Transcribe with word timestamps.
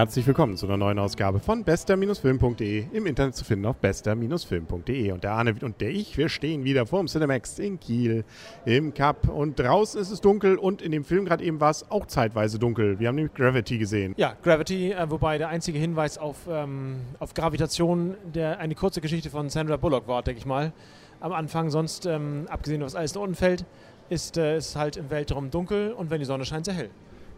Herzlich 0.00 0.26
willkommen 0.26 0.56
zu 0.56 0.64
einer 0.64 0.78
neuen 0.78 0.98
Ausgabe 0.98 1.40
von 1.40 1.62
bester-film.de, 1.62 2.86
im 2.90 3.04
Internet 3.04 3.36
zu 3.36 3.44
finden 3.44 3.66
auf 3.66 3.76
bester-film.de. 3.76 5.12
Und 5.12 5.24
der 5.24 5.32
Arne 5.32 5.54
und 5.60 5.78
der 5.82 5.90
ich, 5.90 6.16
wir 6.16 6.30
stehen 6.30 6.64
wieder 6.64 6.86
vorm 6.86 7.06
Cinemax 7.06 7.58
in 7.58 7.78
Kiel 7.78 8.24
im 8.64 8.94
Cup. 8.94 9.28
Und 9.28 9.60
draußen 9.60 10.00
ist 10.00 10.10
es 10.10 10.22
dunkel 10.22 10.56
und 10.56 10.80
in 10.80 10.90
dem 10.92 11.04
Film 11.04 11.26
gerade 11.26 11.44
eben 11.44 11.60
war 11.60 11.68
es 11.68 11.90
auch 11.90 12.06
zeitweise 12.06 12.58
dunkel. 12.58 12.98
Wir 12.98 13.08
haben 13.08 13.16
nämlich 13.16 13.34
Gravity 13.34 13.76
gesehen. 13.76 14.14
Ja, 14.16 14.32
Gravity, 14.42 14.92
äh, 14.92 15.10
wobei 15.10 15.36
der 15.36 15.50
einzige 15.50 15.78
Hinweis 15.78 16.16
auf, 16.16 16.48
ähm, 16.48 17.00
auf 17.18 17.34
Gravitation 17.34 18.14
der, 18.24 18.58
eine 18.58 18.74
kurze 18.74 19.02
Geschichte 19.02 19.28
von 19.28 19.50
Sandra 19.50 19.76
Bullock 19.76 20.08
war, 20.08 20.22
denke 20.22 20.38
ich 20.38 20.46
mal, 20.46 20.72
am 21.20 21.32
Anfang. 21.32 21.68
Sonst, 21.68 22.06
ähm, 22.06 22.46
abgesehen, 22.48 22.80
was 22.80 22.94
alles 22.94 23.12
da 23.12 23.20
unten 23.20 23.34
fällt, 23.34 23.66
ist 24.08 24.38
es 24.38 24.76
halt 24.76 24.96
im 24.96 25.10
Weltraum 25.10 25.50
dunkel 25.50 25.92
und 25.92 26.08
wenn 26.08 26.20
die 26.20 26.24
Sonne 26.24 26.46
scheint, 26.46 26.64
sehr 26.64 26.72
hell. 26.72 26.90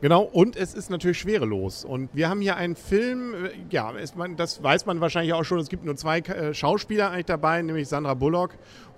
Genau, 0.02 0.22
und 0.22 0.56
es 0.56 0.74
ist 0.74 0.90
natürlich 0.90 1.20
schwerelos. 1.20 1.84
Und 1.84 2.10
wir 2.12 2.28
haben 2.28 2.40
hier 2.40 2.56
einen 2.56 2.74
Film, 2.74 3.34
äh, 3.34 3.50
ja, 3.70 3.94
man, 4.16 4.34
das 4.34 4.60
weiß 4.60 4.84
man 4.84 5.00
wahrscheinlich 5.00 5.32
auch 5.32 5.44
schon, 5.44 5.60
es 5.60 5.68
gibt 5.68 5.84
nur 5.84 5.94
zwei 5.94 6.18
äh, 6.18 6.52
Schauspieler 6.52 7.12
eigentlich 7.12 7.26
dabei, 7.26 7.62
nämlich 7.62 7.88
Sandra 7.88 8.14
Bullock 8.14 8.50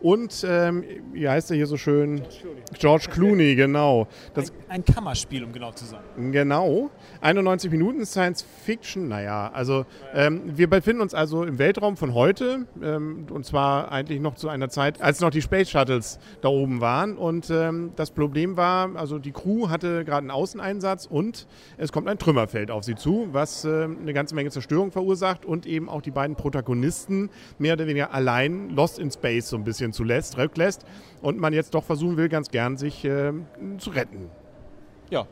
und, 0.05 0.45
ähm, 0.47 0.85
wie 1.15 1.27
heißt 1.27 1.51
er 1.51 1.57
hier 1.57 1.67
so 1.67 1.79
schön? 1.79 2.17
George 2.17 2.35
Clooney, 2.43 2.79
George 2.79 3.07
Clooney 3.11 3.55
genau. 3.55 4.07
Das, 4.35 4.51
ein, 4.69 4.83
ein, 4.83 4.85
Kammerspiel, 4.85 5.43
um 5.43 5.51
genau 5.51 5.73
zu 5.73 5.87
sein. 5.87 6.03
Genau. 6.31 6.91
91 7.23 7.71
Minuten 7.71 8.05
Science 8.05 8.45
Fiction, 8.67 9.09
naja, 9.09 9.51
also 9.55 9.87
ähm, 10.13 10.43
wir 10.45 10.69
befinden 10.69 11.01
uns 11.01 11.15
also 11.15 11.45
im 11.45 11.59
Weltraum 11.59 11.97
von 11.97 12.13
heute 12.13 12.67
ähm, 12.83 13.27
und 13.31 13.47
zwar 13.47 13.91
eigentlich 13.93 14.21
noch 14.21 14.35
zu 14.35 14.51
einer 14.51 14.69
Zeit, 14.69 15.01
als 15.01 15.21
noch 15.21 15.31
die 15.31 15.41
Space 15.41 15.71
Shuttles 15.71 16.19
da 16.43 16.51
oben 16.51 16.83
waren 16.83 17.17
und 17.17 17.49
ähm, 17.49 17.93
das 17.97 18.11
Problem 18.11 18.59
war, 18.59 18.95
also 18.97 19.19
die 19.19 19.33
Crew 19.33 19.71
hatte 19.71 20.05
gerade 20.05 20.19
einen 20.19 20.31
Außeneinsatz 20.31 21.07
und 21.07 21.47
es 21.79 21.93
kommt 21.93 22.09
ein 22.09 22.19
Trümmerfeld 22.19 22.71
auf 22.71 22.85
sie 22.85 22.95
zu, 22.95 23.29
was 23.33 23.65
äh, 23.65 23.85
eine 23.85 24.13
ganze 24.13 24.35
Menge 24.35 24.51
Zerstörung 24.51 24.93
verursacht 24.93 25.47
und 25.47 25.65
eben 25.65 25.89
auch 25.89 26.03
die 26.03 26.11
beiden 26.11 26.37
Protagonisten 26.37 27.31
mehr 27.57 27.73
oder 27.73 27.87
weniger 27.87 28.13
allein 28.13 28.69
Lost 28.69 28.99
in 28.99 29.11
Space 29.11 29.49
so 29.49 29.57
ein 29.57 29.65
bisschen 29.65 29.94
zulässt, 29.95 30.37
rücklässt 30.37 30.85
und 31.23 31.39
man 31.39 31.53
jetzt 31.53 31.75
doch 31.75 31.85
versuchen 31.85 32.17
will, 32.17 32.29
ganz 32.29 32.51
gern 32.51 32.77
sich 32.77 33.05
äh, 33.05 33.33
zu 33.79 33.91
retten. 33.91 34.31
Ja, 35.11 35.27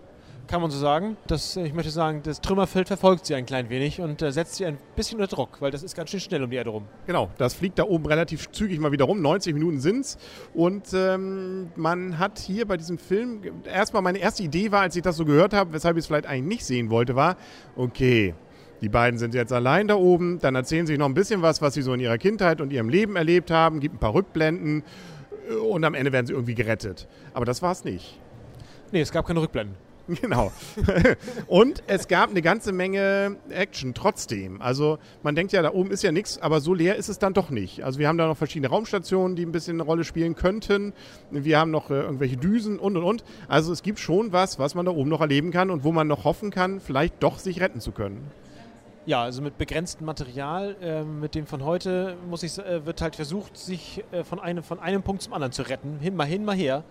kann 0.46 0.60
man 0.60 0.70
so 0.70 0.78
sagen. 0.78 1.16
Das, 1.26 1.56
ich 1.56 1.72
möchte 1.72 1.90
sagen, 1.90 2.20
das 2.24 2.40
Trümmerfeld 2.40 2.88
verfolgt 2.88 3.26
sie 3.26 3.34
ein 3.34 3.46
klein 3.46 3.70
wenig 3.70 4.00
und 4.00 4.20
äh, 4.22 4.32
setzt 4.32 4.56
sie 4.56 4.66
ein 4.66 4.78
bisschen 4.96 5.20
unter 5.20 5.34
Druck, 5.34 5.60
weil 5.60 5.70
das 5.70 5.82
ist 5.82 5.96
ganz 5.96 6.10
schön 6.10 6.20
schnell 6.20 6.42
um 6.42 6.50
die 6.50 6.56
Erde 6.56 6.70
rum. 6.70 6.84
Genau, 7.06 7.30
das 7.38 7.54
fliegt 7.54 7.78
da 7.78 7.84
oben 7.84 8.06
relativ 8.06 8.50
zügig 8.50 8.78
mal 8.78 8.92
wieder 8.92 9.06
rum. 9.06 9.22
90 9.22 9.54
Minuten 9.54 9.80
sind 9.80 10.00
es. 10.00 10.18
Und 10.52 10.88
ähm, 10.94 11.70
man 11.76 12.18
hat 12.18 12.38
hier 12.38 12.66
bei 12.66 12.76
diesem 12.76 12.98
Film, 12.98 13.40
erstmal 13.64 14.02
meine 14.02 14.18
erste 14.18 14.42
Idee 14.42 14.72
war, 14.72 14.82
als 14.82 14.96
ich 14.96 15.02
das 15.02 15.16
so 15.16 15.24
gehört 15.24 15.54
habe, 15.54 15.72
weshalb 15.72 15.96
ich 15.96 16.02
es 16.02 16.06
vielleicht 16.06 16.26
eigentlich 16.26 16.58
nicht 16.58 16.66
sehen 16.66 16.90
wollte, 16.90 17.16
war, 17.16 17.36
okay, 17.76 18.34
die 18.82 18.88
beiden 18.88 19.18
sind 19.18 19.32
jetzt 19.32 19.52
allein 19.52 19.88
da 19.88 19.94
oben, 19.94 20.40
dann 20.40 20.56
erzählen 20.56 20.86
sie 20.86 20.98
noch 20.98 21.06
ein 21.06 21.14
bisschen 21.14 21.40
was, 21.40 21.62
was 21.62 21.74
sie 21.74 21.82
so 21.82 21.94
in 21.94 22.00
ihrer 22.00 22.18
Kindheit 22.18 22.60
und 22.60 22.72
ihrem 22.72 22.88
Leben 22.88 23.16
erlebt 23.16 23.50
haben, 23.50 23.80
gibt 23.80 23.94
ein 23.94 23.98
paar 23.98 24.12
Rückblenden 24.12 24.82
äh, 25.48 25.54
und 25.54 25.84
am 25.84 25.94
Ende 25.94 26.12
werden 26.12 26.26
sie 26.26 26.32
irgendwie 26.32 26.56
gerettet. 26.56 27.06
Aber 27.32 27.44
das 27.44 27.62
war 27.62 27.72
es 27.72 27.84
nicht. 27.84 28.18
Nee, 28.90 29.00
es 29.00 29.12
gab 29.12 29.26
keine 29.26 29.40
Rückblenden. 29.40 29.76
Genau. 30.20 30.50
und 31.46 31.84
es 31.86 32.08
gab 32.08 32.30
eine 32.30 32.42
ganze 32.42 32.72
Menge 32.72 33.36
Action 33.50 33.94
trotzdem. 33.94 34.60
Also 34.60 34.98
man 35.22 35.36
denkt 35.36 35.52
ja, 35.52 35.62
da 35.62 35.72
oben 35.72 35.92
ist 35.92 36.02
ja 36.02 36.10
nichts, 36.10 36.42
aber 36.42 36.60
so 36.60 36.74
leer 36.74 36.96
ist 36.96 37.08
es 37.08 37.20
dann 37.20 37.34
doch 37.34 37.50
nicht. 37.50 37.84
Also 37.84 38.00
wir 38.00 38.08
haben 38.08 38.18
da 38.18 38.26
noch 38.26 38.36
verschiedene 38.36 38.68
Raumstationen, 38.68 39.36
die 39.36 39.46
ein 39.46 39.52
bisschen 39.52 39.76
eine 39.76 39.84
Rolle 39.84 40.02
spielen 40.02 40.34
könnten. 40.34 40.92
Wir 41.30 41.56
haben 41.56 41.70
noch 41.70 41.90
äh, 41.90 42.00
irgendwelche 42.00 42.36
Düsen 42.36 42.80
und 42.80 42.96
und 42.96 43.04
und. 43.04 43.24
Also 43.46 43.72
es 43.72 43.84
gibt 43.84 44.00
schon 44.00 44.32
was, 44.32 44.58
was 44.58 44.74
man 44.74 44.86
da 44.86 44.92
oben 44.92 45.08
noch 45.08 45.20
erleben 45.20 45.52
kann 45.52 45.70
und 45.70 45.84
wo 45.84 45.92
man 45.92 46.08
noch 46.08 46.24
hoffen 46.24 46.50
kann, 46.50 46.80
vielleicht 46.80 47.22
doch 47.22 47.38
sich 47.38 47.60
retten 47.60 47.80
zu 47.80 47.92
können. 47.92 48.28
Ja, 49.04 49.24
also 49.24 49.42
mit 49.42 49.58
begrenztem 49.58 50.06
Material, 50.06 50.76
äh, 50.80 51.02
mit 51.02 51.34
dem 51.34 51.46
von 51.46 51.64
heute 51.64 52.16
muss 52.30 52.44
ich, 52.44 52.56
äh, 52.58 52.86
wird 52.86 53.00
halt 53.00 53.16
versucht, 53.16 53.56
sich 53.56 54.04
äh, 54.12 54.22
von, 54.22 54.38
einem, 54.38 54.62
von 54.62 54.78
einem 54.78 55.02
Punkt 55.02 55.22
zum 55.22 55.32
anderen 55.32 55.52
zu 55.52 55.62
retten. 55.62 55.98
Hin, 55.98 56.14
mal 56.14 56.24
hin, 56.24 56.44
mal 56.44 56.54
her. 56.54 56.84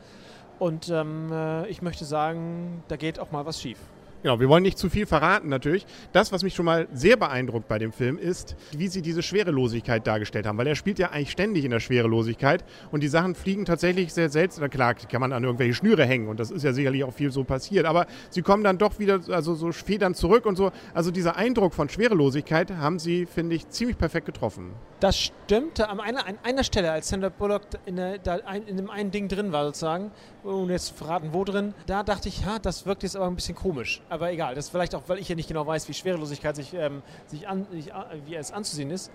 Und 0.59 0.89
ähm, 0.89 1.31
äh, 1.31 1.67
ich 1.67 1.81
möchte 1.81 2.03
sagen, 2.03 2.83
da 2.89 2.97
geht 2.97 3.17
auch 3.17 3.31
mal 3.31 3.45
was 3.45 3.61
schief. 3.61 3.77
Genau, 4.23 4.39
wir 4.39 4.49
wollen 4.49 4.61
nicht 4.61 4.77
zu 4.77 4.89
viel 4.89 5.07
verraten 5.07 5.49
natürlich. 5.49 5.85
Das, 6.11 6.31
was 6.31 6.43
mich 6.43 6.53
schon 6.53 6.65
mal 6.65 6.87
sehr 6.93 7.17
beeindruckt 7.17 7.67
bei 7.67 7.79
dem 7.79 7.91
Film, 7.91 8.19
ist, 8.19 8.55
wie 8.71 8.87
sie 8.87 9.01
diese 9.01 9.23
Schwerelosigkeit 9.23 10.05
dargestellt 10.05 10.45
haben. 10.45 10.59
Weil 10.59 10.67
er 10.67 10.75
spielt 10.75 10.99
ja 10.99 11.09
eigentlich 11.09 11.31
ständig 11.31 11.65
in 11.65 11.71
der 11.71 11.79
Schwerelosigkeit 11.79 12.63
und 12.91 13.01
die 13.01 13.07
Sachen 13.07 13.33
fliegen 13.33 13.65
tatsächlich 13.65 14.13
sehr 14.13 14.29
seltsam. 14.29 14.69
Klar, 14.69 14.93
kann 14.93 15.21
man 15.21 15.33
an 15.33 15.43
irgendwelche 15.43 15.73
Schnüre 15.73 16.05
hängen 16.05 16.27
und 16.27 16.39
das 16.39 16.51
ist 16.51 16.63
ja 16.63 16.71
sicherlich 16.71 17.03
auch 17.03 17.13
viel 17.13 17.31
so 17.31 17.43
passiert. 17.43 17.85
Aber 17.85 18.05
sie 18.29 18.43
kommen 18.43 18.63
dann 18.63 18.77
doch 18.77 18.99
wieder, 18.99 19.21
also 19.29 19.55
so 19.55 19.71
federn 19.71 20.13
zurück 20.13 20.45
und 20.45 20.55
so. 20.55 20.71
Also 20.93 21.09
dieser 21.09 21.35
Eindruck 21.35 21.73
von 21.73 21.89
Schwerelosigkeit 21.89 22.71
haben 22.77 22.99
sie, 22.99 23.25
finde 23.25 23.55
ich, 23.55 23.69
ziemlich 23.69 23.97
perfekt 23.97 24.27
getroffen. 24.27 24.73
Das 24.99 25.17
stimmte 25.17 25.89
an 25.89 25.99
einer, 25.99 26.27
an 26.27 26.37
einer 26.43 26.63
Stelle, 26.63 26.91
als 26.91 27.09
Sandra 27.09 27.29
Bullock 27.29 27.63
in, 27.87 27.95
der, 27.95 28.19
in 28.67 28.77
dem 28.77 28.91
einen 28.91 29.09
Ding 29.09 29.27
drin 29.27 29.51
war, 29.51 29.65
sozusagen, 29.65 30.11
ohne 30.43 30.73
jetzt 30.73 30.91
verraten, 30.91 31.29
wo 31.31 31.43
drin, 31.43 31.73
da 31.87 32.03
dachte 32.03 32.29
ich, 32.29 32.41
ja, 32.41 32.59
das 32.59 32.85
wirkt 32.85 33.01
jetzt 33.01 33.15
aber 33.15 33.25
ein 33.25 33.35
bisschen 33.35 33.55
komisch. 33.55 34.03
Aber 34.11 34.29
egal, 34.29 34.55
das 34.55 34.65
ist 34.65 34.71
vielleicht 34.71 34.93
auch, 34.93 35.03
weil 35.07 35.19
ich 35.19 35.29
ja 35.29 35.35
nicht 35.35 35.47
genau 35.47 35.65
weiß, 35.65 35.87
wie 35.87 35.93
Schwerelosigkeit 35.93 36.53
sich, 36.57 36.73
ähm, 36.73 37.01
sich, 37.27 37.47
an, 37.47 37.61
äh, 37.61 38.17
wie 38.25 38.35
es 38.35 38.51
anzusehen 38.51 38.91
ist. 38.91 39.09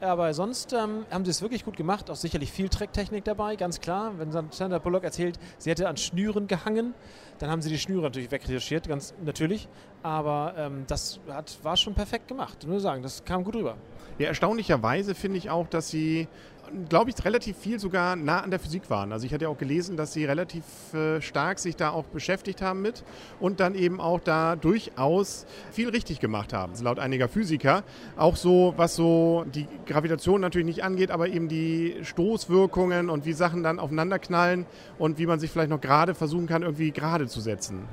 Aber 0.00 0.32
sonst 0.34 0.72
ähm, 0.72 1.04
haben 1.10 1.24
sie 1.24 1.32
es 1.32 1.42
wirklich 1.42 1.64
gut 1.64 1.76
gemacht. 1.76 2.08
Auch 2.10 2.16
sicherlich 2.16 2.52
viel 2.52 2.68
Trecktechnik 2.68 3.24
dabei, 3.24 3.56
ganz 3.56 3.80
klar. 3.80 4.12
Wenn 4.18 4.30
Sandra 4.30 4.78
Bullock 4.78 5.02
erzählt, 5.02 5.36
sie 5.58 5.70
hätte 5.70 5.88
an 5.88 5.96
Schnüren 5.96 6.46
gehangen, 6.46 6.94
dann 7.40 7.50
haben 7.50 7.60
sie 7.60 7.70
die 7.70 7.78
Schnüre 7.78 8.02
natürlich 8.02 8.30
wegretuschiert, 8.30 8.86
ganz 8.86 9.14
natürlich. 9.24 9.68
Aber 10.04 10.54
ähm, 10.56 10.84
das 10.86 11.18
hat, 11.28 11.58
war 11.64 11.76
schon 11.76 11.94
perfekt 11.94 12.28
gemacht, 12.28 12.64
nur 12.68 12.78
sagen, 12.78 13.02
das 13.02 13.24
kam 13.24 13.42
gut 13.42 13.56
rüber. 13.56 13.76
Ja, 14.18 14.28
erstaunlicherweise 14.28 15.16
finde 15.16 15.38
ich 15.38 15.50
auch, 15.50 15.66
dass 15.66 15.90
sie 15.90 16.28
glaube 16.88 17.10
ich, 17.10 17.24
relativ 17.24 17.56
viel 17.56 17.78
sogar 17.78 18.16
nah 18.16 18.40
an 18.40 18.50
der 18.50 18.60
Physik 18.60 18.90
waren. 18.90 19.12
Also 19.12 19.26
ich 19.26 19.32
hatte 19.32 19.44
ja 19.44 19.48
auch 19.48 19.58
gelesen, 19.58 19.96
dass 19.96 20.12
sie 20.12 20.24
relativ 20.24 20.64
äh, 20.94 21.20
stark 21.20 21.58
sich 21.58 21.76
da 21.76 21.90
auch 21.90 22.04
beschäftigt 22.04 22.62
haben 22.62 22.82
mit 22.82 23.04
und 23.40 23.60
dann 23.60 23.74
eben 23.74 24.00
auch 24.00 24.20
da 24.20 24.56
durchaus 24.56 25.46
viel 25.72 25.88
richtig 25.88 26.20
gemacht 26.20 26.52
haben. 26.52 26.72
Also 26.72 26.84
laut 26.84 26.98
einiger 26.98 27.28
Physiker. 27.28 27.84
Auch 28.16 28.36
so, 28.36 28.74
was 28.76 28.96
so 28.96 29.44
die 29.54 29.66
Gravitation 29.86 30.40
natürlich 30.40 30.66
nicht 30.66 30.84
angeht, 30.84 31.10
aber 31.10 31.28
eben 31.28 31.48
die 31.48 31.96
Stoßwirkungen 32.02 33.10
und 33.10 33.24
wie 33.26 33.32
Sachen 33.32 33.62
dann 33.62 33.78
aufeinanderknallen 33.78 34.66
und 34.98 35.18
wie 35.18 35.26
man 35.26 35.40
sich 35.40 35.50
vielleicht 35.50 35.70
noch 35.70 35.80
gerade 35.80 36.14
versuchen 36.14 36.46
kann, 36.46 36.62
irgendwie 36.62 36.90
gerade 36.90 37.26
zu 37.26 37.40
setzen. 37.40 37.86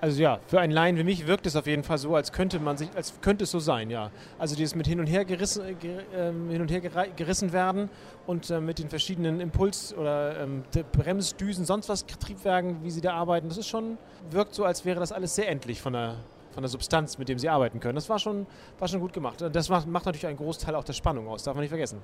Also 0.00 0.22
ja, 0.22 0.38
für 0.46 0.60
einen 0.60 0.72
Laien 0.72 0.96
wie 0.96 1.02
mich 1.02 1.26
wirkt 1.26 1.46
es 1.46 1.56
auf 1.56 1.66
jeden 1.66 1.82
Fall 1.82 1.98
so, 1.98 2.14
als 2.14 2.30
könnte 2.30 2.60
man 2.60 2.76
sich, 2.76 2.88
als 2.94 3.14
könnte 3.20 3.44
es 3.44 3.50
so 3.50 3.58
sein, 3.58 3.90
ja. 3.90 4.12
Also 4.38 4.54
dieses 4.54 4.76
mit 4.76 4.86
hin 4.86 5.00
und 5.00 5.06
her 5.08 5.24
gerissen, 5.24 5.64
äh, 5.64 6.32
hin 6.52 6.60
und 6.60 6.70
her 6.70 6.80
gerissen 7.16 7.52
werden 7.52 7.90
und 8.26 8.48
äh, 8.50 8.60
mit 8.60 8.78
den 8.78 8.88
verschiedenen 8.88 9.40
Impuls- 9.40 9.92
oder 9.92 10.40
ähm, 10.40 10.62
Bremsdüsen, 10.92 11.64
sonst 11.64 11.88
was 11.88 12.06
Triebwerken, 12.06 12.84
wie 12.84 12.92
sie 12.92 13.00
da 13.00 13.14
arbeiten, 13.14 13.48
das 13.48 13.58
ist 13.58 13.66
schon, 13.66 13.98
wirkt 14.30 14.54
so, 14.54 14.64
als 14.64 14.84
wäre 14.84 15.00
das 15.00 15.10
alles 15.10 15.34
sehr 15.34 15.48
endlich 15.48 15.80
von 15.80 15.94
der, 15.94 16.14
von 16.52 16.62
der 16.62 16.68
Substanz, 16.68 17.18
mit 17.18 17.28
dem 17.28 17.40
sie 17.40 17.48
arbeiten 17.48 17.80
können. 17.80 17.96
Das 17.96 18.08
war 18.08 18.20
schon, 18.20 18.46
war 18.78 18.86
schon 18.86 19.00
gut 19.00 19.12
gemacht. 19.12 19.44
Das 19.52 19.68
macht, 19.68 19.88
macht 19.88 20.06
natürlich 20.06 20.28
einen 20.28 20.36
Großteil 20.36 20.76
auch 20.76 20.84
der 20.84 20.92
Spannung 20.92 21.26
aus, 21.26 21.42
darf 21.42 21.56
man 21.56 21.62
nicht 21.62 21.70
vergessen. 21.70 21.98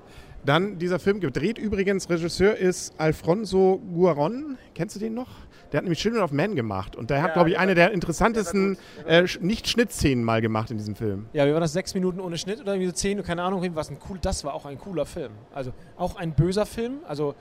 Dann 0.44 0.78
dieser 0.78 0.98
Film 0.98 1.20
gedreht 1.20 1.58
übrigens, 1.58 2.10
Regisseur 2.10 2.56
ist 2.56 2.92
Alfonso 2.98 3.80
Guaron. 3.94 4.58
Kennst 4.74 4.96
du 4.96 5.00
den 5.00 5.14
noch? 5.14 5.28
Der 5.74 5.78
hat 5.78 5.86
nämlich 5.86 5.98
Children 5.98 6.22
of 6.22 6.30
Men 6.30 6.54
gemacht 6.54 6.94
und 6.94 7.10
der 7.10 7.20
hat, 7.20 7.32
glaube 7.32 7.50
ich, 7.50 7.58
eine 7.58 7.74
der 7.74 7.90
interessantesten 7.90 8.78
äh, 9.08 9.26
Nicht-Schnittszenen 9.40 10.22
mal 10.22 10.40
gemacht 10.40 10.70
in 10.70 10.76
diesem 10.76 10.94
Film. 10.94 11.26
Ja, 11.32 11.48
wie 11.48 11.52
war 11.52 11.58
das? 11.58 11.72
Sechs 11.72 11.94
Minuten 11.94 12.20
ohne 12.20 12.38
Schnitt 12.38 12.60
oder 12.60 12.74
irgendwie 12.74 12.86
so 12.86 12.92
zehn? 12.92 13.20
Keine 13.24 13.42
Ahnung, 13.42 13.68
was 13.74 13.90
ein 13.90 13.96
cool. 14.08 14.16
Das 14.22 14.44
war 14.44 14.54
auch 14.54 14.66
ein 14.66 14.78
cooler 14.78 15.04
Film. 15.04 15.32
Also 15.52 15.72
auch 15.96 16.14
ein 16.14 16.32
böser 16.32 16.64
Film. 16.64 16.98
Also 17.08 17.34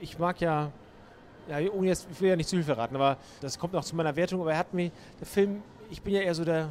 ich 0.00 0.18
mag 0.18 0.40
ja, 0.40 0.72
ja, 1.46 1.70
ohne 1.70 1.88
jetzt, 1.88 2.08
ich 2.10 2.18
will 2.22 2.30
ja 2.30 2.36
nicht 2.36 2.48
zu 2.48 2.56
viel 2.56 2.64
verraten, 2.64 2.96
aber 2.96 3.18
das 3.42 3.58
kommt 3.58 3.74
noch 3.74 3.84
zu 3.84 3.94
meiner 3.94 4.16
Wertung. 4.16 4.40
Aber 4.40 4.52
er 4.52 4.58
hat 4.58 4.72
mir, 4.72 4.90
der 5.20 5.26
Film, 5.26 5.62
ich 5.90 6.00
bin 6.00 6.14
ja 6.14 6.22
eher 6.22 6.34
so 6.34 6.46
der 6.46 6.70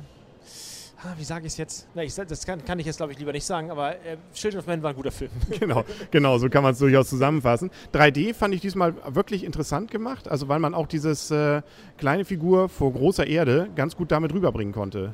wie 1.18 1.24
sage 1.24 1.46
ich 1.46 1.54
es 1.54 1.58
jetzt? 1.58 1.88
Na, 1.94 2.04
ich, 2.04 2.14
das 2.16 2.46
kann, 2.46 2.64
kann, 2.66 2.80
ich 2.80 2.86
jetzt, 2.86 2.98
glaube 2.98 3.12
ich, 3.12 3.20
lieber 3.20 3.32
nicht 3.32 3.46
sagen, 3.46 3.70
aber 3.70 3.96
äh, 4.04 4.18
Children 4.34 4.60
of 4.60 4.68
Men 4.68 4.82
war 4.82 4.92
ein 4.92 4.96
guter 4.96 5.12
Film. 5.12 5.32
Genau, 5.60 5.84
genau, 6.12 6.38
so 6.38 6.50
kann 6.50 6.64
man 6.64 6.74
es 6.74 6.80
durchaus 6.80 7.10
zusammenfassen. 7.10 7.72
3D 7.94 8.34
fand 8.34 8.54
ich 8.54 8.62
diesmal 8.62 8.96
wirklich 9.08 9.44
interessant 9.44 9.92
gemacht, 9.92 10.28
also 10.28 10.48
weil 10.48 10.60
man 10.60 10.74
auch 10.74 10.88
dieses 10.88 11.30
äh, 11.32 11.62
kleine 11.98 12.26
Figur 12.26 12.70
vor 12.70 12.94
großer 12.94 13.28
Erde 13.28 13.70
ganz 13.76 13.96
gut 13.96 14.12
damit 14.12 14.34
rüberbringen 14.34 14.74
konnte. 14.74 15.14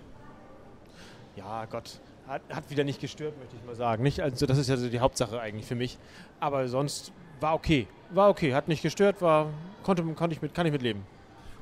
Ja, 1.36 1.66
Gott. 1.66 2.00
Hat, 2.28 2.42
hat 2.50 2.70
wieder 2.70 2.86
nicht 2.86 3.02
gestört, 3.02 3.38
möchte 3.38 3.56
ich 3.58 3.66
mal 3.66 3.76
sagen. 3.76 4.04
Nicht, 4.04 4.22
also 4.22 4.46
das 4.46 4.58
ist 4.58 4.70
ja 4.70 4.78
so 4.78 4.88
die 4.88 5.00
Hauptsache 5.00 5.40
eigentlich 5.40 5.66
für 5.66 5.76
mich. 5.76 5.98
Aber 6.40 6.68
sonst 6.70 7.12
war 7.42 7.54
okay. 7.54 7.88
War 8.12 8.30
okay, 8.30 8.54
hat 8.54 8.68
nicht 8.70 8.82
gestört, 8.82 9.22
war, 9.22 9.50
konnte, 9.84 10.04
konnte 10.04 10.36
ich 10.36 10.42
mit, 10.42 10.54
kann 10.54 10.66
ich 10.66 10.72
mit 10.72 10.82
leben. 10.82 11.06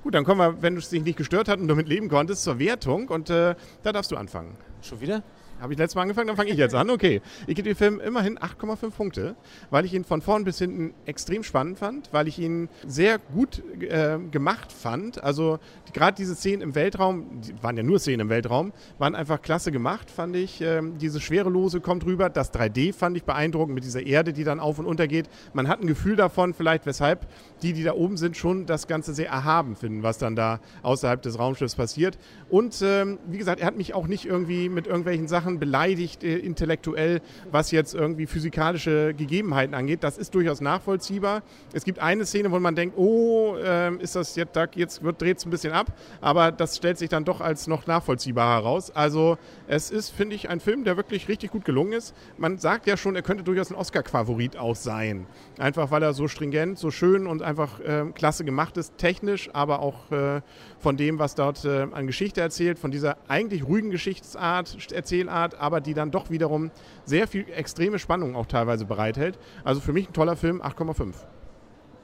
Gut, 0.03 0.15
dann 0.15 0.24
kommen 0.24 0.39
wir, 0.39 0.62
wenn 0.62 0.77
es 0.77 0.89
dich 0.89 1.03
nicht 1.03 1.18
gestört 1.18 1.48
hat 1.48 1.59
und 1.59 1.68
damit 1.68 1.88
leben 1.88 2.09
konntest, 2.09 2.44
zur 2.44 2.57
Wertung 2.57 3.07
und 3.09 3.30
äh, 3.30 3.56
da 3.83 3.92
darfst 3.92 4.12
du 4.12 4.18
anfangen. 4.18 4.57
Schon 4.81 5.00
wieder? 5.00 5.21
Habe 5.62 5.74
ich 5.74 5.80
letztes 5.80 5.96
Mal 5.96 6.02
angefangen, 6.02 6.25
dann 6.25 6.36
fange 6.36 6.50
ich 6.50 6.58
jetzt 6.58 6.74
an. 6.74 6.90
Okay. 6.90 7.22
Ich 7.46 7.56
gebe 7.56 7.69
dem 7.69 7.75
Film 7.75 8.00
immerhin 8.00 8.40
8,5 8.40 8.90
Punkte, 8.90 9.36
weil 9.69 9.86
ich 9.86 9.94
ihn 9.94 10.04
von 10.04 10.24
vorn 10.24 10.44
bis 10.44 10.58
hinten 10.58 10.96
extrem 11.06 11.44
spannend 11.44 11.78
fand, 11.78 12.12
weil 12.12 12.28
ich 12.28 12.40
ihn 12.40 12.68
sehr 12.88 13.19
gut 13.19 13.62
äh, 13.80 14.18
gemacht 14.31 14.72
fand. 14.72 15.24
Also 15.24 15.60
gerade 15.94 16.16
diese 16.18 16.34
Szenen 16.34 16.63
im 16.63 16.74
Weltraum, 16.74 17.42
die 17.42 17.54
waren 17.62 17.78
ja 17.78 17.84
nur 17.84 18.00
Szenen 18.00 18.22
im 18.22 18.30
Weltraum, 18.30 18.74
waren 18.98 19.13
einfach 19.13 19.40
klasse 19.44 19.72
gemacht, 19.72 20.10
fand 20.10 20.36
ich. 20.36 20.62
Ähm, 20.62 20.98
diese 20.98 21.22
Schwerelose 21.22 21.80
kommt 21.80 22.08
rüber. 22.08 22.31
Das 22.31 22.52
3D 22.52 22.92
fand 22.92 23.16
ich 23.18 23.24
beeindruckend 23.24 23.75
mit 23.75 23.84
dieser 23.84 24.04
Erde, 24.04 24.34
die 24.34 24.44
dann 24.44 24.60
auf 24.60 24.80
und 24.80 24.88
unter 24.88 25.08
geht. 25.08 25.30
Man 25.54 25.68
hat 25.68 25.80
ein 25.80 25.88
Gefühl 25.88 26.16
davon, 26.16 26.56
vielleicht 26.56 26.88
weshalb 26.88 27.28
die, 27.62 27.74
die 27.74 27.84
da 27.84 27.94
oben 27.94 28.18
sind, 28.18 28.36
schon 28.36 28.66
das 28.66 28.88
Ganze 28.88 29.13
sehr 29.13 29.30
erhaben 29.30 29.75
finden, 29.75 30.02
was 30.02 30.18
dann 30.18 30.36
da 30.36 30.60
außerhalb 30.81 31.22
des 31.22 31.38
Raumschiffs 31.38 31.75
passiert. 31.75 32.18
Und 32.50 32.81
ähm, 32.81 33.19
wie 33.28 33.38
gesagt, 33.38 33.62
er 33.62 33.68
hat 33.68 33.78
mich 33.78 33.94
auch 33.94 34.08
nicht 34.08 34.25
irgendwie 34.25 34.68
mit 34.68 34.88
irgendwelchen 34.88 35.28
Sachen 35.28 35.50
beleidigt, 35.59 36.24
äh, 36.24 36.38
intellektuell, 36.38 37.21
was 37.51 37.71
jetzt 37.71 37.94
irgendwie 37.94 38.25
physikalische 38.25 39.13
Gegebenheiten 39.13 39.74
angeht. 39.74 40.03
Das 40.03 40.18
ist 40.18 40.33
durchaus 40.36 40.62
nachvollziehbar. 40.62 41.44
Es 41.74 41.83
gibt 41.83 42.00
eine 42.00 42.25
Szene, 42.25 42.51
wo 42.51 42.59
man 42.59 42.75
denkt, 42.75 42.98
oh, 42.98 43.56
äh, 43.57 43.95
ist 43.98 44.15
das 44.15 44.36
jetzt, 44.36 44.57
jetzt 44.75 45.03
wird, 45.03 45.21
dreht 45.21 45.38
es 45.38 45.45
ein 45.45 45.50
bisschen 45.50 45.74
ab, 45.74 45.88
aber 46.21 46.51
das 46.51 46.77
stellt 46.77 46.98
sich 46.98 47.09
dann 47.09 47.25
doch 47.25 47.42
als 47.42 47.68
noch 47.68 47.88
nachvollziehbar 47.88 48.62
heraus. 48.62 48.92
Also 48.92 49.38
es 49.68 49.92
ist, 49.92 50.09
finde 50.09 50.36
ich, 50.36 50.50
ein 50.50 50.59
Film, 50.59 50.83
der 50.83 50.98
wirklich 50.98 51.27
richtig 51.27 51.51
gut 51.51 51.65
gelungen 51.65 51.94
ist. 51.94 52.13
Man 52.38 52.57
sagt 52.57 52.88
ja 52.88 52.98
schon, 52.98 53.15
er 53.15 53.21
könnte 53.21 53.44
durchaus 53.44 53.71
ein 53.71 53.75
Oscar-Favorit 53.75 54.57
auch 54.57 54.75
sein. 54.75 55.25
Einfach 55.57 55.92
weil 55.92 56.03
er 56.03 56.13
so 56.13 56.27
stringent, 56.27 56.77
so 56.77 56.92
schön 56.92 57.27
und 57.27 57.42
einfach 57.42 57.80
äh, 57.80 58.06
klasse 58.13 58.45
gemacht 58.45 58.77
ist, 58.77 58.98
technisch, 58.98 59.50
aber 59.53 59.80
auch 59.80 60.12
äh, 60.12 60.42
von 60.80 60.98
dem, 60.98 61.19
was 61.19 61.36
dort 61.36 61.65
äh, 61.65 61.88
an 61.92 62.07
Geschichte 62.07 62.42
erzählt, 62.42 62.80
von 62.80 62.92
dieser 62.92 63.18
eigentlich 63.27 63.65
ruhigen 63.65 63.92
Geschichtsart, 63.92 64.92
Erzählart, 64.92 65.41
aber 65.60 65.82
die 65.82 65.94
dann 65.94 66.12
doch 66.12 66.30
wiederum 66.30 66.72
sehr 67.06 67.28
viel 67.28 67.46
extreme 67.50 68.00
Spannung 68.00 68.36
auch 68.36 68.46
teilweise 68.46 68.86
bereithält. 68.86 69.38
Also 69.64 69.82
für 69.82 69.94
mich 69.94 70.10
ein 70.10 70.14
toller 70.14 70.36
Film, 70.36 70.62
8,5. 70.62 71.14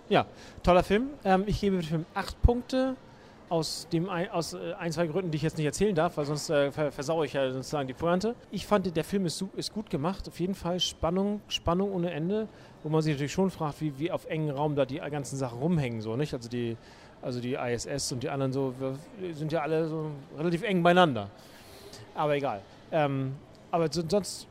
Ja, 0.09 0.25
toller 0.63 0.83
Film. 0.83 1.09
Ähm, 1.23 1.43
ich 1.47 1.59
gebe 1.59 1.77
dem 1.77 1.83
Film 1.83 2.05
8 2.13 2.41
Punkte 2.41 2.95
aus, 3.49 3.87
dem 3.91 4.09
ein, 4.09 4.29
aus 4.31 4.53
äh, 4.53 4.73
ein, 4.77 4.91
zwei 4.91 5.07
Gründen, 5.07 5.31
die 5.31 5.37
ich 5.37 5.41
jetzt 5.41 5.57
nicht 5.57 5.65
erzählen 5.65 5.95
darf, 5.95 6.17
weil 6.17 6.25
sonst 6.25 6.49
äh, 6.49 6.71
versaue 6.71 7.25
ich 7.25 7.33
ja 7.33 7.49
sozusagen 7.51 7.87
die 7.87 7.93
Pointe. 7.93 8.35
Ich 8.51 8.65
fand, 8.65 8.95
der 8.95 9.03
Film 9.03 9.25
ist, 9.25 9.43
ist, 9.55 9.73
gut 9.73 9.89
gemacht, 9.89 10.27
auf 10.27 10.39
jeden 10.39 10.55
Fall 10.55 10.79
Spannung, 10.79 11.41
Spannung 11.47 11.91
ohne 11.91 12.11
Ende, 12.11 12.47
wo 12.83 12.89
man 12.89 13.01
sich 13.01 13.13
natürlich 13.13 13.33
schon 13.33 13.49
fragt, 13.49 13.81
wie, 13.81 13.97
wie 13.99 14.11
auf 14.11 14.25
engen 14.25 14.49
Raum 14.51 14.75
da 14.75 14.85
die 14.85 14.97
ganzen 14.97 15.37
Sachen 15.37 15.59
rumhängen, 15.59 16.01
so, 16.01 16.15
nicht? 16.15 16.33
Also 16.33 16.49
die, 16.49 16.77
also 17.21 17.39
die 17.39 17.55
ISS 17.55 18.11
und 18.11 18.23
die 18.23 18.29
anderen 18.29 18.51
so, 18.51 18.73
sind 19.33 19.51
ja 19.51 19.61
alle 19.61 19.87
so 19.87 20.11
relativ 20.37 20.63
eng 20.63 20.83
beieinander. 20.83 21.29
Aber 22.15 22.35
egal. 22.35 22.61
Ähm, 22.91 23.35
aber 23.71 23.91
sonst, 23.91 24.47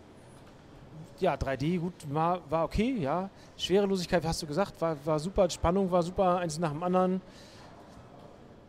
ja, 1.18 1.34
3D, 1.34 1.78
gut, 1.78 1.94
war, 2.10 2.40
war 2.50 2.64
okay, 2.64 2.96
ja. 2.98 3.30
Schwerelosigkeit, 3.56 4.24
hast 4.24 4.42
du 4.42 4.46
gesagt, 4.46 4.80
war, 4.80 4.96
war 5.04 5.18
super, 5.18 5.48
Spannung 5.48 5.90
war 5.90 6.02
super, 6.02 6.38
eins 6.38 6.58
nach 6.58 6.72
dem 6.72 6.82
anderen 6.82 7.20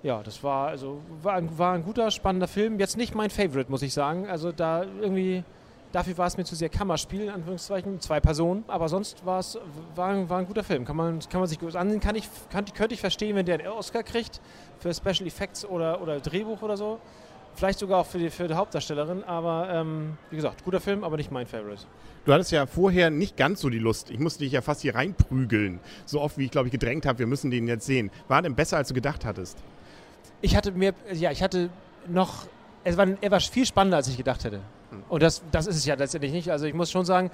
ja, 0.03 0.21
das 0.23 0.43
war 0.43 0.69
also 0.69 1.01
war 1.21 1.33
ein, 1.33 1.57
war 1.57 1.73
ein 1.73 1.83
guter, 1.83 2.11
spannender 2.11 2.47
Film. 2.47 2.79
Jetzt 2.79 2.97
nicht 2.97 3.15
mein 3.15 3.29
Favorite, 3.29 3.69
muss 3.69 3.81
ich 3.81 3.93
sagen. 3.93 4.27
Also 4.27 4.51
da 4.51 4.83
irgendwie, 4.83 5.43
dafür 5.91 6.17
war 6.17 6.27
es 6.27 6.37
mir 6.37 6.43
zu 6.43 6.55
sehr 6.55 6.69
Kammerspiel, 6.69 7.23
in 7.23 7.29
Anführungszeichen, 7.29 7.99
zwei 7.99 8.19
Personen. 8.19 8.63
Aber 8.67 8.89
sonst 8.89 9.25
war 9.25 9.39
es 9.39 9.57
war, 9.95 10.29
war 10.29 10.39
ein 10.39 10.47
guter 10.47 10.63
Film. 10.63 10.85
Kann 10.85 10.95
man, 10.95 11.19
kann 11.19 11.41
man 11.41 11.49
sich 11.49 11.59
gut 11.59 11.75
ansehen. 11.75 11.99
Kann 11.99 12.15
ich, 12.15 12.29
kann, 12.49 12.65
könnte 12.65 12.93
ich 12.93 13.01
verstehen, 13.01 13.35
wenn 13.35 13.45
der 13.45 13.59
einen 13.59 13.67
Oscar 13.67 14.03
kriegt 14.03 14.39
für 14.79 14.93
Special 14.93 15.27
Effects 15.27 15.65
oder, 15.65 16.01
oder 16.01 16.19
Drehbuch 16.19 16.61
oder 16.61 16.77
so. 16.77 16.99
Vielleicht 17.57 17.79
sogar 17.79 17.99
auch 17.99 18.05
für 18.05 18.19
die, 18.19 18.29
für 18.29 18.47
die 18.47 18.53
Hauptdarstellerin, 18.53 19.23
aber 19.23 19.67
ähm, 19.71 20.17
wie 20.29 20.35
gesagt, 20.35 20.63
guter 20.63 20.79
Film, 20.79 21.03
aber 21.03 21.17
nicht 21.17 21.31
mein 21.31 21.47
Favorite. 21.47 21.81
Du 22.25 22.31
hattest 22.31 22.51
ja 22.51 22.67
vorher 22.67 23.09
nicht 23.09 23.35
ganz 23.35 23.61
so 23.61 23.69
die 23.69 23.79
Lust. 23.79 24.11
Ich 24.11 24.19
musste 24.19 24.43
dich 24.43 24.51
ja 24.53 24.61
fast 24.61 24.81
hier 24.81 24.95
reinprügeln. 24.95 25.79
So 26.05 26.21
oft, 26.21 26.37
wie 26.37 26.45
ich, 26.45 26.51
glaube 26.51 26.67
ich, 26.67 26.71
gedrängt 26.71 27.05
habe, 27.05 27.19
wir 27.19 27.27
müssen 27.27 27.49
den 27.49 27.67
jetzt 27.67 27.85
sehen. 27.85 28.11
War 28.27 28.41
denn 28.41 28.53
besser, 28.53 28.77
als 28.77 28.89
du 28.89 28.93
gedacht 28.93 29.25
hattest? 29.25 29.57
ich 30.41 30.55
hatte 30.55 30.71
mir, 30.71 30.93
ja, 31.13 31.31
ich 31.31 31.41
hatte 31.41 31.69
noch, 32.07 32.45
es 32.83 32.97
war, 32.97 33.07
er 33.21 33.31
war 33.31 33.39
viel 33.39 33.65
spannender, 33.65 33.97
als 33.97 34.07
ich 34.07 34.17
gedacht 34.17 34.43
hätte. 34.43 34.61
Hm. 34.97 35.03
Und 35.09 35.23
das, 35.23 35.41
das 35.51 35.67
ist 35.67 35.77
es 35.77 35.85
ja 35.85 35.95
letztendlich 35.95 36.31
nicht. 36.31 36.51
Also 36.51 36.65
ich 36.65 36.73
muss 36.73 36.91
schon 36.91 37.05
sagen, 37.05 37.31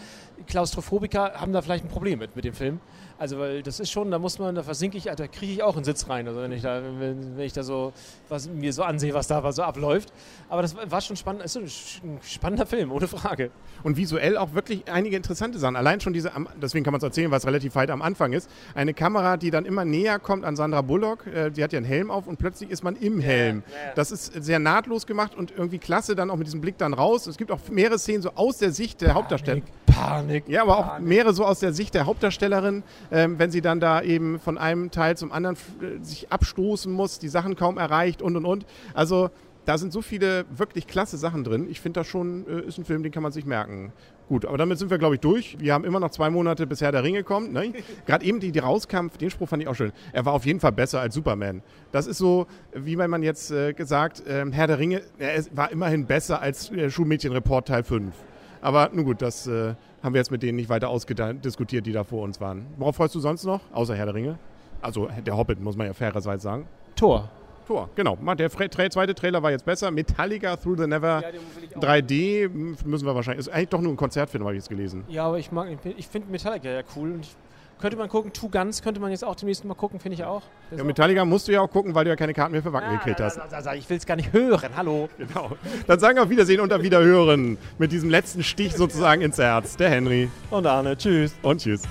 Klaustrophobiker 0.47 1.33
haben 1.35 1.53
da 1.53 1.61
vielleicht 1.61 1.85
ein 1.85 1.89
Problem 1.89 2.19
mit, 2.19 2.35
mit 2.35 2.45
dem 2.45 2.53
Film. 2.53 2.79
Also, 3.23 3.39
weil 3.39 3.63
das 3.63 3.79
ist 3.79 3.89
schon, 3.89 4.11
da 4.11 4.19
muss 4.19 4.37
man, 4.37 4.55
da 4.55 4.63
versinke 4.63 4.97
ich, 4.97 5.05
da 5.05 5.27
kriege 5.27 5.53
ich 5.53 5.63
auch 5.63 5.75
einen 5.75 5.85
Sitz 5.85 6.09
rein, 6.09 6.27
also 6.27 6.41
wenn 6.41 6.51
ich 6.51 6.61
da, 6.61 6.81
wenn, 6.83 7.37
wenn 7.37 7.45
ich 7.45 7.53
da 7.53 7.63
so, 7.63 7.93
was 8.27 8.49
mir 8.49 8.73
so 8.73 8.83
ansehe, 8.83 9.13
was 9.13 9.27
da 9.27 9.49
so 9.53 9.63
abläuft. 9.63 10.11
Aber 10.49 10.61
das 10.61 10.75
war 10.75 10.99
schon 10.99 11.15
spannend, 11.15 11.41
ist 11.43 11.55
ein 11.55 12.19
spannender 12.21 12.65
Film, 12.65 12.91
ohne 12.91 13.07
Frage. 13.07 13.51
Und 13.83 13.95
visuell 13.95 14.35
auch 14.35 14.53
wirklich 14.53 14.91
einige 14.91 15.15
interessante 15.15 15.57
Sachen. 15.57 15.77
Allein 15.77 16.01
schon 16.01 16.11
diese, 16.11 16.33
deswegen 16.61 16.83
kann 16.83 16.91
man 16.91 16.99
es 16.99 17.03
erzählen, 17.03 17.31
weil 17.31 17.37
es 17.37 17.45
relativ 17.45 17.75
weit 17.75 17.91
am 17.91 18.01
Anfang 18.01 18.33
ist, 18.33 18.49
eine 18.75 18.93
Kamera, 18.93 19.37
die 19.37 19.51
dann 19.51 19.65
immer 19.65 19.85
näher 19.85 20.19
kommt 20.19 20.43
an 20.43 20.57
Sandra 20.57 20.81
Bullock, 20.81 21.25
äh, 21.27 21.49
die 21.49 21.63
hat 21.63 21.71
ja 21.71 21.77
einen 21.77 21.85
Helm 21.85 22.11
auf 22.11 22.27
und 22.27 22.39
plötzlich 22.39 22.71
ist 22.71 22.83
man 22.83 22.97
im 22.97 23.21
Helm. 23.21 23.63
Ja, 23.67 23.87
ja. 23.87 23.93
Das 23.95 24.11
ist 24.11 24.33
sehr 24.43 24.59
nahtlos 24.59 25.07
gemacht 25.07 25.33
und 25.33 25.51
irgendwie 25.51 25.79
klasse 25.79 26.15
dann 26.15 26.29
auch 26.29 26.35
mit 26.35 26.47
diesem 26.47 26.59
Blick 26.59 26.77
dann 26.77 26.93
raus. 26.93 27.27
Es 27.27 27.37
gibt 27.37 27.51
auch 27.53 27.59
mehrere 27.69 27.99
Szenen 27.99 28.21
so 28.21 28.31
aus 28.35 28.57
der 28.57 28.71
Sicht 28.71 29.01
der 29.01 29.13
Hauptdarstellerin. 29.13 29.63
Panik. 29.85 30.45
Ja, 30.47 30.63
aber 30.63 30.75
Panik. 30.75 30.91
auch 30.91 30.99
mehrere 30.99 31.33
so 31.33 31.45
aus 31.45 31.59
der 31.59 31.73
Sicht 31.73 31.93
der 31.93 32.05
Hauptdarstellerin 32.05 32.83
ähm, 33.11 33.39
wenn 33.39 33.51
sie 33.51 33.61
dann 33.61 33.79
da 33.79 34.01
eben 34.01 34.39
von 34.39 34.57
einem 34.57 34.91
Teil 34.91 35.17
zum 35.17 35.31
anderen 35.31 35.55
äh, 35.55 36.03
sich 36.03 36.31
abstoßen 36.31 36.91
muss, 36.91 37.19
die 37.19 37.29
Sachen 37.29 37.55
kaum 37.55 37.77
erreicht 37.77 38.21
und 38.21 38.35
und 38.35 38.45
und. 38.45 38.65
Also 38.93 39.29
da 39.65 39.77
sind 39.77 39.93
so 39.93 40.01
viele 40.01 40.45
wirklich 40.49 40.87
klasse 40.87 41.17
Sachen 41.17 41.43
drin. 41.43 41.67
Ich 41.69 41.79
finde 41.79 42.01
das 42.01 42.07
schon, 42.07 42.45
äh, 42.47 42.61
ist 42.61 42.77
ein 42.77 42.85
Film, 42.85 43.03
den 43.03 43.11
kann 43.11 43.23
man 43.23 43.31
sich 43.31 43.45
merken. 43.45 43.93
Gut, 44.27 44.45
aber 44.45 44.57
damit 44.57 44.79
sind 44.79 44.89
wir, 44.89 44.97
glaube 44.97 45.15
ich, 45.15 45.21
durch. 45.21 45.57
Wir 45.59 45.73
haben 45.73 45.83
immer 45.83 45.99
noch 45.99 46.11
zwei 46.11 46.29
Monate, 46.29 46.65
bis 46.65 46.81
Herr 46.81 46.91
der 46.91 47.03
Ringe 47.03 47.23
kommt. 47.23 47.53
Ne? 47.53 47.73
Gerade 48.05 48.25
eben, 48.25 48.39
die, 48.39 48.51
die 48.51 48.59
rauskam, 48.59 49.07
den 49.19 49.29
Spruch 49.29 49.49
fand 49.49 49.61
ich 49.61 49.67
auch 49.67 49.75
schön. 49.75 49.91
Er 50.11 50.25
war 50.25 50.33
auf 50.33 50.45
jeden 50.45 50.59
Fall 50.59 50.71
besser 50.71 51.01
als 51.01 51.15
Superman. 51.15 51.61
Das 51.91 52.07
ist 52.07 52.17
so, 52.17 52.47
wie 52.73 52.97
wenn 52.97 53.09
man 53.09 53.23
jetzt 53.23 53.51
äh, 53.51 53.73
gesagt, 53.73 54.25
äh, 54.25 54.45
Herr 54.51 54.67
der 54.67 54.79
Ringe, 54.79 55.01
er 55.17 55.43
war 55.51 55.71
immerhin 55.71 56.05
besser 56.05 56.41
als 56.41 56.71
äh, 56.71 56.89
Schulmädchenreport 56.89 57.67
Teil 57.67 57.83
5. 57.83 58.13
Aber 58.61 58.89
nun 58.93 59.03
gut, 59.05 59.21
das 59.21 59.45
äh, 59.47 59.75
haben 60.01 60.13
wir 60.13 60.19
jetzt 60.19 60.31
mit 60.31 60.41
denen 60.41 60.55
nicht 60.55 60.69
weiter 60.69 60.89
ausdiskutiert, 60.89 61.85
die 61.85 61.91
da 61.91 62.03
vor 62.03 62.23
uns 62.23 62.39
waren. 62.39 62.65
Worauf 62.77 62.95
freust 62.95 63.13
du 63.13 63.19
sonst 63.19 63.43
noch? 63.43 63.61
Außer 63.73 63.95
Herr 63.95 64.05
der 64.05 64.15
Ringe? 64.15 64.39
Also 64.81 65.09
der 65.25 65.37
Hobbit, 65.37 65.61
muss 65.61 65.75
man 65.75 65.87
ja 65.87 65.93
fairerweise 65.93 66.41
sagen. 66.41 66.67
Tor. 66.95 67.29
Tor, 67.65 67.89
genau. 67.95 68.17
Der 68.35 68.49
zweite 68.49 69.15
Trailer 69.15 69.41
war 69.43 69.51
jetzt 69.51 69.65
besser. 69.65 69.91
Metallica 69.91 70.55
Through 70.55 70.77
the 70.77 70.87
Never 70.87 71.21
ja, 71.21 71.79
3D 71.79 72.49
müssen 72.49 73.05
wir 73.05 73.15
wahrscheinlich. 73.15 73.47
Ist 73.47 73.53
eigentlich 73.53 73.69
doch 73.69 73.81
nur 73.81 73.93
ein 73.93 73.97
Konzertfilm, 73.97 74.43
habe 74.43 74.53
ich 74.53 74.59
jetzt 74.59 74.69
gelesen. 74.69 75.03
Ja, 75.07 75.25
aber 75.25 75.39
ich 75.39 75.51
mag, 75.51 75.67
ich 75.97 76.07
finde 76.07 76.31
Metallica 76.31 76.69
ja 76.69 76.81
cool 76.95 77.11
und 77.13 77.21
ich 77.21 77.35
könnte 77.83 77.97
man 77.97 78.07
gucken. 78.07 78.31
Two 78.31 78.47
Guns 78.47 78.81
könnte 78.81 79.01
man 79.01 79.11
jetzt 79.11 79.25
auch 79.25 79.35
demnächst 79.35 79.65
mal 79.65 79.73
gucken, 79.73 79.99
finde 79.99 80.15
ich 80.15 80.23
auch. 80.23 80.41
ja, 80.75 80.83
Metallica 80.85 81.25
musst 81.25 81.49
du 81.49 81.51
ja 81.51 81.59
auch 81.59 81.69
gucken, 81.69 81.93
weil 81.93 82.05
du 82.05 82.11
ja 82.11 82.15
keine 82.15 82.33
Karten 82.33 82.53
mehr 82.53 82.63
für 82.63 82.71
Wacken 82.71 82.91
ah, 82.91 82.95
gekriegt 82.95 83.19
hast. 83.19 83.37
Da, 83.37 83.47
da, 83.49 83.61
da, 83.61 83.73
ich 83.73 83.89
will 83.89 83.97
es 83.97 84.05
gar 84.05 84.15
nicht 84.15 84.31
hören. 84.31 84.71
Hallo. 84.75 85.09
Genau. 85.17 85.51
Dann 85.85 85.99
sagen 85.99 86.15
wir 86.15 86.23
auf 86.23 86.29
Wiedersehen 86.29 86.61
und 86.61 86.71
auf 86.71 86.81
Wiederhören 86.81 87.57
mit 87.77 87.91
diesem 87.91 88.09
letzten 88.09 88.41
Stich 88.41 88.73
sozusagen 88.73 89.21
ins 89.21 89.37
Herz. 89.37 89.75
Der 89.75 89.89
Henry. 89.89 90.29
Und 90.49 90.65
Arne. 90.65 90.95
Tschüss. 90.97 91.35
Und 91.41 91.61
tschüss. 91.61 91.83